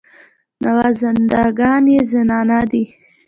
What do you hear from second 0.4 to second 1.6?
نوازنده